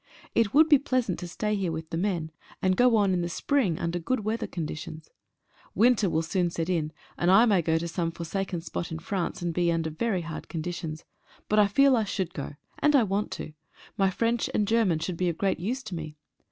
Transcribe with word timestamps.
It 0.33 0.51
would 0.51 0.67
be 0.67 0.79
pleasant 0.79 1.19
to 1.19 1.27
stay 1.27 1.55
heie 1.55 1.69
with 1.71 1.91
the 1.91 1.95
men, 1.95 2.31
and 2.59 2.75
go 2.75 2.95
on 2.95 3.13
in 3.13 3.21
the 3.21 3.29
spring 3.29 3.77
under 3.77 3.99
good 3.99 4.21
weather 4.21 4.47
conditions. 4.47 5.11
Winter 5.75 6.09
will 6.09 6.23
soon 6.23 6.49
set 6.49 6.69
in, 6.69 6.91
and 7.19 7.29
I 7.29 7.45
may 7.45 7.61
go 7.61 7.77
to 7.77 7.87
some 7.87 8.09
forsaken 8.09 8.61
spot 8.61 8.91
in 8.91 8.97
France, 8.97 9.43
and 9.43 9.53
be 9.53 9.71
under 9.71 9.91
very 9.91 10.21
hard 10.21 10.47
conditions. 10.49 11.05
But 11.47 11.59
I 11.59 11.67
feel 11.67 11.95
I 11.95 12.05
should 12.05 12.33
go, 12.33 12.55
and 12.79 12.95
I 12.95 13.03
want 13.03 13.29
to. 13.33 13.53
My 13.95 14.09
French 14.09 14.49
and 14.55 14.67
German 14.67 14.97
should 14.97 15.17
be 15.17 15.29
of 15.29 15.37
great 15.37 15.59
use 15.59 15.83
to 15.83 15.93
me. 15.93 16.17